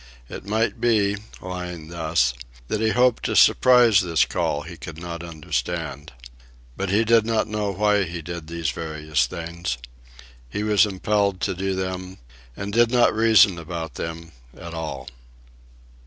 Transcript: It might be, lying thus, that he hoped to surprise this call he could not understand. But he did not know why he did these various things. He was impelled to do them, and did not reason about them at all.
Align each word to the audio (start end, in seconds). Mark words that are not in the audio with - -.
It 0.29 0.47
might 0.47 0.81
be, 0.81 1.17
lying 1.41 1.89
thus, 1.89 2.33
that 2.69 2.81
he 2.81 2.89
hoped 2.89 3.21
to 3.25 3.35
surprise 3.35 4.01
this 4.01 4.25
call 4.25 4.63
he 4.63 4.75
could 4.75 4.97
not 4.99 5.23
understand. 5.23 6.11
But 6.75 6.89
he 6.89 7.05
did 7.05 7.23
not 7.23 7.45
know 7.47 7.69
why 7.69 8.05
he 8.05 8.23
did 8.23 8.47
these 8.47 8.71
various 8.71 9.27
things. 9.27 9.77
He 10.49 10.63
was 10.63 10.87
impelled 10.87 11.39
to 11.41 11.53
do 11.53 11.75
them, 11.75 12.17
and 12.57 12.73
did 12.73 12.89
not 12.89 13.13
reason 13.13 13.59
about 13.59 13.93
them 13.93 14.31
at 14.57 14.73
all. 14.73 15.07